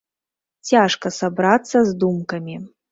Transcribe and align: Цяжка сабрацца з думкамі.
Цяжка 0.71 1.13
сабрацца 1.19 1.77
з 1.93 1.99
думкамі. 2.07 2.63